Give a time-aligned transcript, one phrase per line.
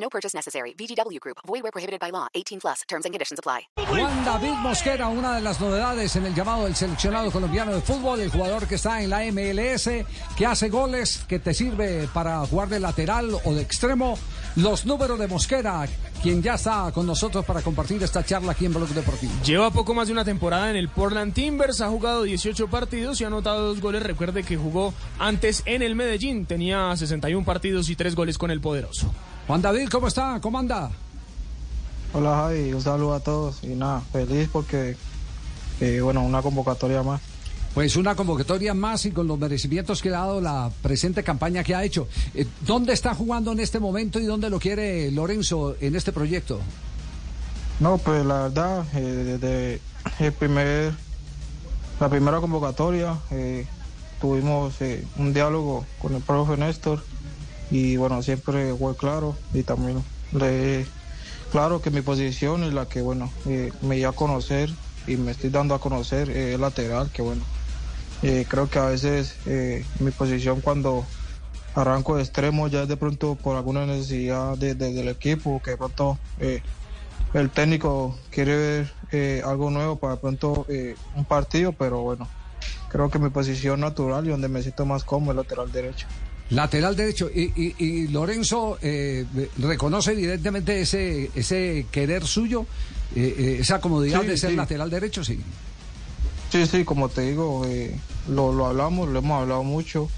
[0.00, 0.74] No purchase necessary.
[0.74, 1.38] VGW Group.
[1.46, 2.28] Void where prohibited by law.
[2.34, 2.82] 18 plus.
[2.88, 3.68] Terms and conditions apply.
[3.88, 8.20] Juan David Mosquera, una de las novedades en el llamado del seleccionado colombiano de fútbol,
[8.20, 9.88] el jugador que está en la MLS,
[10.36, 14.18] que hace goles, que te sirve para jugar de lateral o de extremo.
[14.56, 15.86] Los números de Mosquera,
[16.22, 19.32] quien ya está con nosotros para compartir esta charla aquí en Blog Deportivo.
[19.44, 23.24] Lleva poco más de una temporada en el Portland Timbers, ha jugado 18 partidos y
[23.24, 24.02] ha anotado dos goles.
[24.02, 28.60] Recuerde que jugó antes en el Medellín, tenía 61 partidos y tres goles con el
[28.60, 29.12] poderoso.
[29.48, 30.38] Juan David, ¿cómo está?
[30.42, 30.90] ¿Cómo anda?
[32.12, 34.94] Hola Javi, un saludo a todos y nada, feliz porque,
[35.80, 37.22] eh, bueno, una convocatoria más.
[37.72, 41.74] Pues una convocatoria más y con los merecimientos que ha dado la presente campaña que
[41.74, 42.08] ha hecho.
[42.34, 46.60] Eh, ¿Dónde está jugando en este momento y dónde lo quiere Lorenzo en este proyecto?
[47.80, 49.00] No, pues la verdad, eh,
[49.40, 49.80] desde
[50.26, 50.92] el primer,
[51.98, 53.16] la primera convocatoria
[54.20, 54.74] tuvimos
[55.16, 57.02] un diálogo con el profe Néstor
[57.70, 60.86] y bueno, siempre fue claro y también le
[61.50, 64.70] claro que mi posición es la que bueno, eh, me dio a conocer
[65.06, 67.46] y me estoy dando a conocer eh, lateral, que bueno,
[68.22, 71.08] eh, creo que a veces eh, mi posición cuando
[71.74, 75.72] arranco de extremo ya es de pronto por alguna necesidad de- de- del equipo, que
[75.72, 76.18] de pronto
[77.34, 80.66] el técnico quiere ver algo nuevo para de pronto
[81.14, 82.28] un partido, pero bueno,
[82.88, 86.08] creo que mi posición natural y donde me siento más cómodo es lateral derecho.
[86.50, 87.28] Lateral derecho.
[87.32, 89.26] Y, y- y Lorenzo eh,
[89.58, 92.64] reconoce evidentemente ese, ese querer suyo,
[93.14, 94.56] eh, eh, esa comodidad Sí, de ser sí.
[94.56, 95.38] lateral derecho, sí.
[96.50, 97.94] Sí, sí, como te digo, eh,
[98.30, 100.08] lo, lo hablamos, lo hemos hablado mucho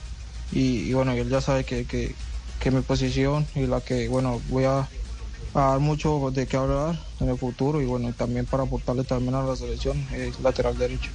[0.53, 2.15] y, y bueno, él ya sabe que, que,
[2.61, 4.81] que mi posición y la que, bueno, voy a,
[5.55, 9.35] a dar mucho de qué hablar en el futuro y bueno, también para aportarle también
[9.35, 11.11] a la selección es lateral derecho.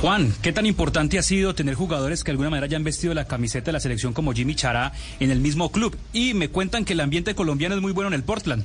[0.00, 3.14] Juan, ¿qué tan importante ha sido tener jugadores que de alguna manera ya han vestido
[3.14, 5.96] la camiseta de la selección como Jimmy Chará en el mismo club?
[6.12, 8.64] Y me cuentan que el ambiente colombiano es muy bueno en el Portland.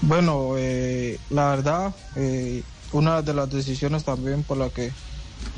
[0.00, 2.62] Bueno, eh, la verdad, eh,
[2.92, 4.90] una de las decisiones también por la que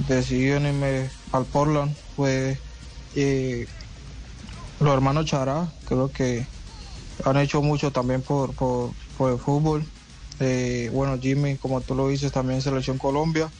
[0.08, 2.58] decidí venirme al Portland fue
[3.14, 3.66] eh,
[4.80, 6.46] los hermanos Chará, creo que
[7.24, 8.92] han hecho mucho también por, por,
[9.30, 9.84] el fútbol.
[10.40, 13.50] Eh, bueno, Jimmy, como tú lo dices, también Selección Colombia.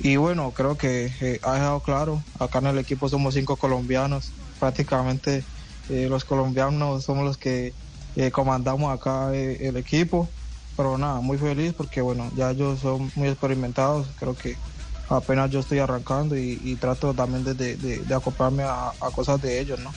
[0.00, 4.30] Y bueno, creo que eh, ha dejado claro, acá en el equipo somos cinco colombianos,
[4.60, 5.42] prácticamente
[5.88, 7.72] eh, los colombianos somos los que
[8.16, 10.28] eh, comandamos acá el equipo,
[10.76, 14.56] pero nada, muy feliz porque bueno, ya ellos son muy experimentados, creo que
[15.08, 19.78] apenas yo estoy arrancando y, trato también de- de acoplarme a, a cosas de ellos,
[19.80, 19.92] ¿no?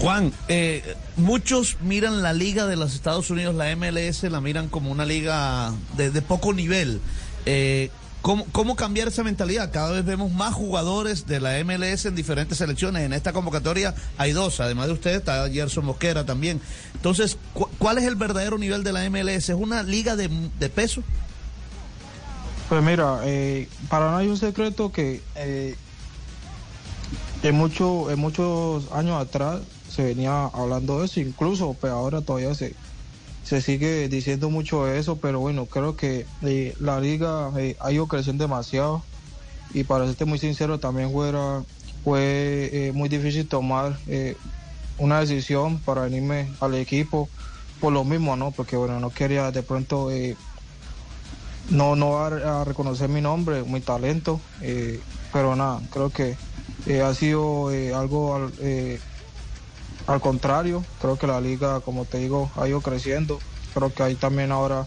[0.00, 4.90] Juan, eh, muchos miran la liga de los Estados Unidos, la MLS, la miran como
[4.90, 7.02] una liga de, de poco nivel.
[7.44, 7.90] Eh,
[8.22, 9.70] ¿cómo, ¿Cómo cambiar esa mentalidad?
[9.72, 13.02] Cada vez vemos más jugadores de la MLS en diferentes selecciones.
[13.02, 16.60] En esta convocatoria hay dos, además de usted está Gerson Mosquera también.
[16.94, 19.48] Entonces, cu- ¿cuál es el verdadero nivel de la MLS?
[19.48, 20.28] ¿Es una liga de,
[20.68, 21.02] peso?
[22.68, 25.74] Pues mira, eh, para nada hay un secreto que eh,
[27.42, 29.60] en, mucho, en muchos años atrás
[29.90, 32.74] se venía hablando de eso, incluso pues ahora todavía se,
[33.44, 37.90] se sigue diciendo mucho de eso, pero bueno, creo que eh, la liga eh, ha
[37.92, 39.02] ido creciendo demasiado
[39.72, 44.36] y para serte muy sincero también fue eh, muy difícil tomar eh,
[44.98, 47.28] una decisión para venirme al equipo
[47.80, 48.50] por lo mismo, ¿no?
[48.50, 50.10] Porque bueno, no quería de pronto...
[51.70, 54.38] no, no a, reconocer mi nombre, mi talento,
[55.32, 56.36] pero nada, creo que
[57.02, 58.50] ha sido algo
[60.14, 63.38] al, contrario, creo que la liga, como te digo, ha ido creciendo,
[63.74, 64.86] creo que hay también ahora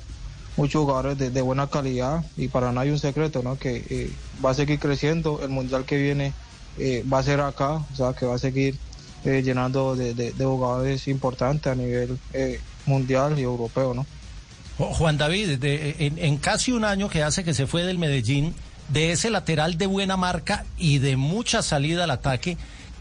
[0.58, 3.58] muchos jugadores de, de buena calidad y para nada hay un secreto, ¿no?
[3.58, 4.12] Que eh,
[4.44, 6.34] va a seguir creciendo, el mundial que viene
[6.78, 8.78] eh, va a ser acá, o sea, que va a seguir
[9.26, 12.18] eh, llenando de, de- de jugadores importantes a nivel
[12.86, 14.06] mundial y europeo, ¿no?
[14.78, 18.54] Juan David, en casi un año que hace que se fue del Medellín,
[18.90, 22.58] de ese lateral de buena marca y de mucha salida al ataque,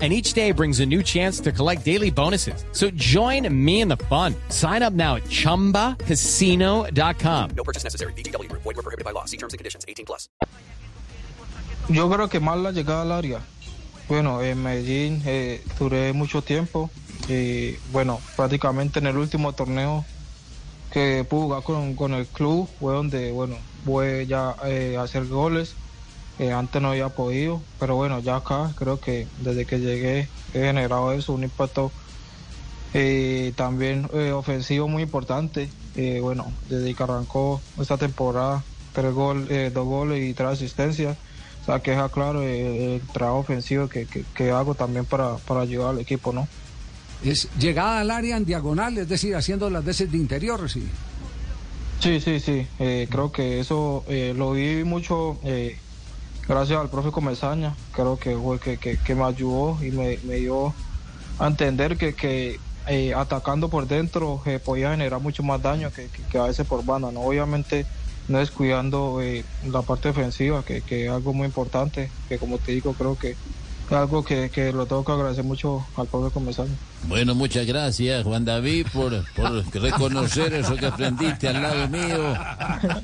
[0.00, 2.66] and each day brings a new chance to collect daily bonuses.
[2.72, 4.34] So join me in the fun.
[4.50, 7.50] Sign up now at ChumbaCasino.com.
[7.56, 8.12] No purchase necessary.
[8.12, 8.52] BGW.
[8.52, 9.24] Void were prohibited by law.
[9.24, 9.86] See terms and conditions.
[9.88, 10.28] 18 plus.
[11.88, 13.40] Yo creo que más la llegada al área.
[14.08, 16.90] Bueno, en Medellín eh, duré mucho tiempo
[17.28, 20.04] y bueno, prácticamente en el último torneo
[20.92, 25.26] que pude jugar con, con el club fue donde, bueno, voy ya eh, a hacer
[25.26, 25.74] goles.
[26.38, 30.60] Eh, antes no había podido, pero bueno, ya acá creo que desde que llegué he
[30.60, 31.92] generado eso, un impacto
[32.94, 35.68] eh, también eh, ofensivo muy importante.
[36.20, 38.62] Bueno, desde que arrancó esta temporada,
[38.92, 41.16] tres gol, eh, dos goles y tres asistencias.
[41.62, 45.62] O sea, que deja claro el trabajo ofensivo que, que, que hago también para, para
[45.62, 46.46] ayudar al equipo, ¿no?
[47.24, 50.86] Es llegada al área en diagonal, es decir, haciendo las veces de interior, sí.
[51.98, 52.66] Sí, sí, sí.
[52.78, 55.78] Creo que eso lo vi mucho eh,
[56.48, 57.74] gracias al profe Comesaña.
[57.92, 60.74] Creo que fue que, que, me ayudó y me, me dio
[61.38, 62.58] a entender que, que
[62.88, 67.10] eh, atacando por dentro podía generar mucho más daño que, que, a veces por banda.
[67.10, 67.20] ¿no?
[67.20, 67.86] Obviamente
[68.28, 72.92] no descuidando eh, la parte defensiva, que, es algo muy importante, que como te digo,
[72.94, 73.36] creo que
[73.90, 76.72] algo que, que lo tengo que agradecer mucho al profe Comesaña.
[77.08, 82.34] Bueno, muchas gracias, Juan David, por, por reconocer eso que aprendiste al lado mío.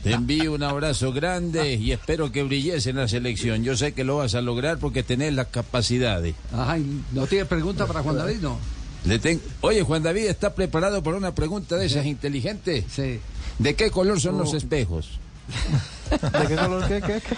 [0.03, 3.63] Te envío un abrazo grande y espero que brilles en la selección.
[3.63, 6.35] Yo sé que lo vas a lograr porque tenés las capacidades.
[6.53, 8.39] Ay, ¿no tiene pregunta para Juan David?
[8.41, 8.59] No.
[9.05, 12.85] Le ten- Oye, Juan David, ¿está preparado para una pregunta de esas inteligentes?
[12.91, 13.21] Sí.
[13.59, 15.11] ¿De qué color son los espejos?
[16.13, 17.37] ¿De qué color qué, qué, qué?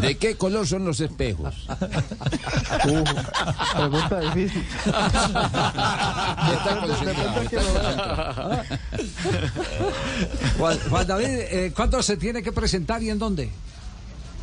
[0.00, 1.66] ¿De qué color son los espejos?
[2.84, 3.04] Uh,
[3.76, 4.64] pregunta difícil.
[6.52, 8.62] Está concentrado, está concentrado.
[10.58, 13.50] Juan, Juan David, eh, ¿cuándo se tiene que presentar y en dónde?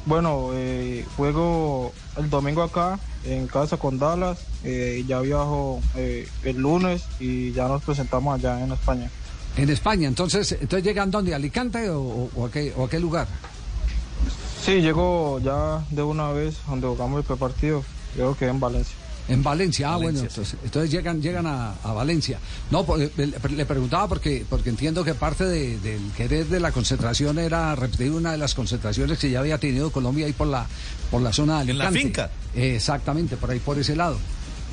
[0.05, 4.37] Bueno, eh, juego el domingo acá en casa con Dallas.
[4.63, 9.09] eh, ya viajo eh, el lunes y ya nos presentamos allá en España.
[9.57, 13.28] En España, entonces, entonces llegan dónde, ¿A Alicante o, a, qué, o a qué lugar?
[14.66, 17.84] Sí, llego ya de una vez donde jugamos el prepartido.
[18.16, 18.96] Creo que en Valencia.
[19.28, 22.38] En Valencia, ah, bueno, entonces, entonces llegan, llegan a, a Valencia.
[22.69, 26.60] No, por- eh, le, le preguntaba porque, porque entiendo que parte de- del querer de
[26.60, 30.48] la concentración era repetir una de las concentraciones que ya había tenido Colombia ahí por
[30.48, 30.68] la,
[31.10, 32.00] por la zona de En la Alicante.
[32.07, 32.30] finca.
[32.56, 34.18] Eh, exactamente, por ahí por ese lado.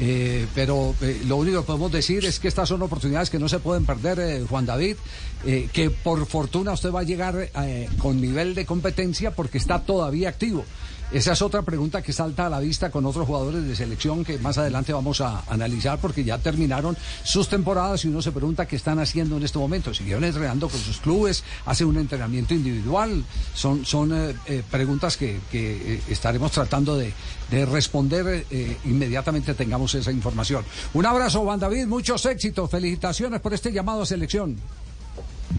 [0.00, 3.48] Eh, pero eh, lo único que podemos decir es que estas son oportunidades que no
[3.48, 4.96] se pueden perder, eh, Juan David,
[5.44, 9.80] eh, que por fortuna usted va a llegar eh, con nivel de competencia porque está
[9.80, 10.64] todavía activo.
[11.12, 14.38] Esa es otra pregunta que salta a la vista con otros jugadores de selección que
[14.38, 18.76] más adelante vamos a analizar porque ya terminaron sus temporadas y uno se pregunta qué
[18.76, 19.92] están haciendo en este momento.
[19.92, 23.22] Siguieron entrenando con sus clubes, hacen un entrenamiento individual.
[23.54, 27.12] Son, son eh, eh, preguntas que, que, eh, estaremos tratando de,
[27.50, 28.46] de responder
[28.86, 30.64] inmediatamente tengamos esa información.
[30.94, 34.56] Un abrazo, Juan David, muchos éxitos, felicitaciones por este llamado a selección.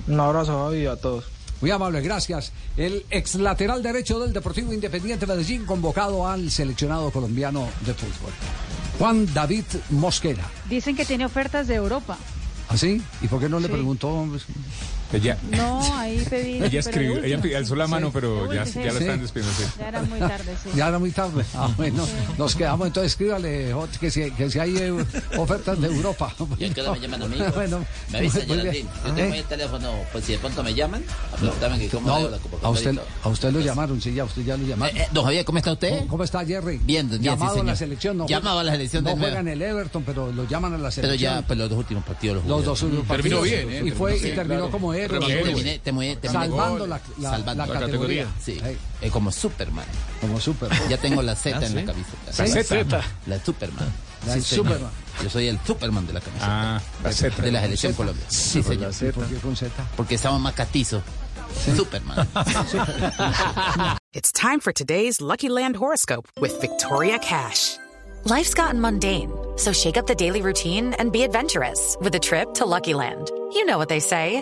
[0.08, 1.26] Un abrazo Javi, a todos.
[1.64, 2.52] Muy amable, gracias.
[2.76, 8.34] El ex lateral derecho del Deportivo Independiente Medellín convocado al seleccionado colombiano de fútbol.
[9.00, 10.44] Juan David Mosquera.
[10.70, 12.18] Dicen que tiene ofertas de Europa.
[12.68, 13.02] ¿Así?
[13.22, 13.72] ¿Y por qué no le Sí.
[13.72, 14.28] preguntó?
[15.14, 16.56] Ella, No, ahí pedí.
[16.58, 18.12] ella pero escribió, ella última, alzó la mano, Sí.
[18.16, 19.04] pero ya, ya lo sí.
[19.04, 19.58] están despidiendo.
[19.58, 19.66] sí.
[19.80, 20.70] Ya era muy tarde, sí.
[20.76, 21.46] Ya era muy tarde.
[21.56, 23.12] Ah, bueno, nos quedamos entonces.
[23.14, 25.06] Escríbale Jot, que si, que si hay eh,
[25.38, 26.34] ofertas de Europa.
[26.60, 27.38] Y es que me llaman a mí.
[27.56, 28.42] Bueno, me avisa.
[28.42, 28.90] Geraldine.
[29.06, 32.08] Yo tengo ahí el teléfono, pues si de pronto me llaman, a preguntarme que cómo
[32.08, 34.96] No, la a usted, a usted lo llamaron, sí, ya usted ya lo llamaron.
[34.98, 35.90] Eh, eh, don Javier, ¿cómo está usted?
[36.00, 36.80] ¿Cómo, cómo está Jerry?
[36.84, 37.78] Bien, bien, sí, Llamado a la señor.
[37.78, 38.18] selección.
[38.18, 39.32] No Llamado a la selección de No nuevo.
[39.32, 41.34] juega en el Everton, pero lo llaman a la Pero selección.
[41.42, 42.46] ya, pero los dos últimos partidos los.
[42.46, 43.64] Los dos últimos Terminó partidos.
[43.66, 43.88] bien, ¿eh?
[43.88, 45.32] Y, fue, y terminó como héroe.
[45.32, 45.80] Héroe.
[45.80, 48.28] terminé, Salvando la, la- Salvando la la categoría.
[48.42, 48.60] Sí,
[49.02, 49.86] eh, como Superman.
[50.22, 50.70] como súper.
[50.90, 51.76] Ya tengo la Z Ah, en ¿sí?
[51.76, 52.26] la camiseta.
[52.28, 52.64] La.
[52.64, 53.04] Z.
[53.28, 53.94] La Superman.
[54.28, 54.66] La Sí, señor.
[54.66, 54.92] Superman.
[55.24, 56.76] Yo soy el Superman de la camiseta.
[56.78, 57.42] Ah, la Z.
[57.42, 58.26] de la selección Colombia.
[58.30, 58.92] Sí, señor.
[59.14, 59.72] ¿Por qué con Z?
[59.98, 61.04] Porque estamos más catizos.
[61.76, 62.28] Superman.
[64.14, 67.78] It's time for today's Lucky Land horoscope with Victoria Cash.
[68.26, 72.54] Life's gotten mundane, so shake up the daily routine and be adventurous with a trip
[72.56, 73.30] to Lucky Land.
[73.54, 74.42] You know what they say.